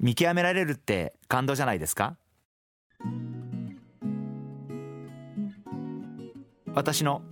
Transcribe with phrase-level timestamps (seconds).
[0.00, 2.16] 見極められるって感動じゃないですか？
[6.74, 7.22] 私の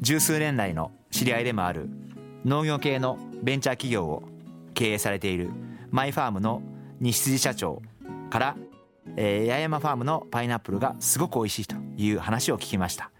[0.00, 1.88] 十数年来の知り合いでもある
[2.44, 4.22] 農業系のベンチャー企業を
[4.74, 5.50] 経営されている
[5.90, 6.62] マイファームの
[7.00, 7.82] 西辻社長
[8.30, 8.56] から
[9.16, 13.10] えー、八重山ファームのパイナップルがすごく美味しいという話を聞きました。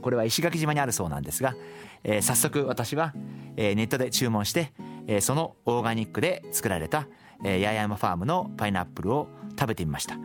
[0.00, 1.56] これは石垣島にあるそうなんですが、
[2.04, 3.12] えー、早速私は、
[3.56, 4.72] えー、ネットで注文して、
[5.06, 7.06] え、そのオーガニックで作られた、
[7.44, 10.18] え、八重山ファームのパイナップルを食べてみました。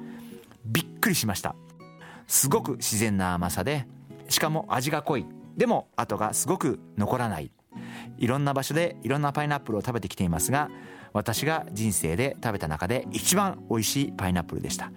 [0.65, 1.55] びっくりしました。
[2.27, 3.85] すごく自然な甘さで
[4.29, 5.25] しかも味が濃い。
[5.57, 7.51] でも後がすごく残らない。
[8.17, 10.69] いろんな場所でいろんなパイナップルを食べてきていますが
[11.13, 14.91] 私が人生で食べた中で一番美味しいパイナップルでした。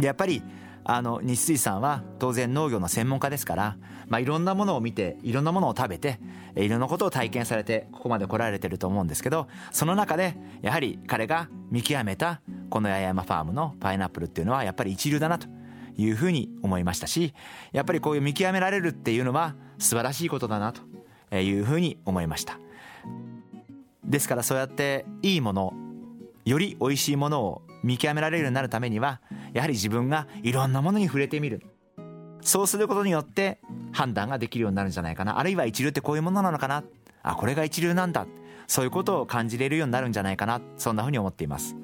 [0.00, 0.42] やっぱり
[0.88, 6.20] あの日水さんは当然農業の専門家ですから、まあ、いろんなものを見ていろんなものを食べて
[6.54, 15.48] いろんなことを体験されてここまで来られてると思うんですけどその中でやはり彼が見極めたこの八重山ファームのパイナップルっていうのはやっぱり一流だなと
[15.96, 17.34] いうふうに思いましたし
[17.72, 22.60] やっぱりこういう見極められるっていうのは素晴らしいことだなというふうに思いました。
[24.04, 25.74] ですからそうやっていいもの
[26.46, 29.20] より美味しいものを見極められるようになるためには
[29.52, 31.62] やはり自分がいろんなものに触れてみる。
[32.40, 33.58] そうすることによって
[33.92, 35.38] 判断ができるようになるんじゃないかな。
[35.38, 36.84] あるいは一流ってこういうものなのかな。
[37.22, 38.26] あこれが一流なんだ。
[38.68, 40.60] そういうことを感じれるようになるんじゃないかな。
[40.78, 41.76] そんなふうに思っています。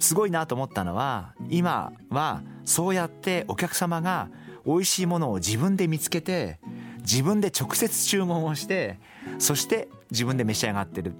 [0.00, 4.28] すごいなと思ったのは今はそうやってお客様が
[4.66, 6.58] 美味しいものを自分で見つけて
[7.02, 8.98] 自分で直接注文をして
[9.38, 11.14] そして自分で召し上がってる。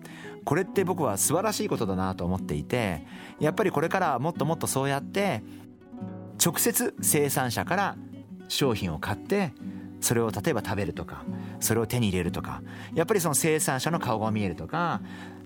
[0.45, 3.07] これって僕は素晴らしいことだなと思っていて
[3.41, 5.43] やっぱりこれからもっともっとそうやって
[6.45, 7.97] 直接生産者から
[8.49, 9.53] 商品を買って
[10.01, 11.25] それを例えば食べるとか
[11.61, 12.63] それを手に入れるとか
[12.95, 15.01] やっぱりその生産者の顔が見えるとか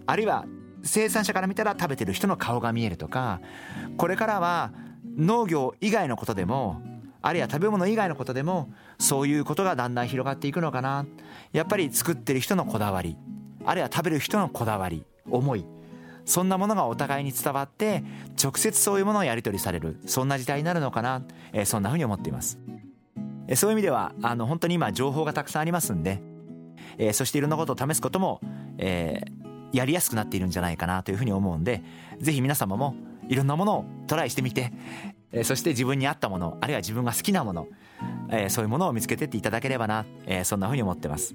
[0.06, 0.46] あるいは
[0.82, 3.40] 生産者から見たら食べてる人の顔が見えるとか
[3.96, 4.72] これからは
[5.16, 6.80] 農業以外のことでも
[7.26, 8.70] あるいは食べ物以外のことでも
[9.00, 11.06] そういうことがだんだん広がっていくのかな。
[11.52, 13.16] やっぱり作ってる人のこだわり。
[13.66, 15.66] あるいは食べる人のこだわり思い
[16.24, 18.02] そんなものがお互いに伝わって
[18.42, 21.22] 直接そういうものをやり取りされるそんな時代になるのかな、
[21.52, 22.58] え、そんなふうに思っています、
[23.46, 26.20] え、そういう意味ではあの本当に今情報がたくさんありますんで、
[26.98, 28.40] え、そしていろんなことを試すことも、
[28.78, 31.82] えー、やりやすくなっているんじゃないかなというふうに思うんで
[32.20, 32.96] ぜひ皆様も
[33.28, 34.72] いろんなものをトライしてみて
[35.32, 37.66] えそして自分に合ったものあるいは自分が好きなもの、
[38.30, 41.34] えそういうものを見つけてっていただければな、えそんなふうに思ってます。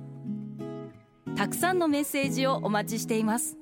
[1.35, 3.60] たくさんのメッセージをお待ちしています。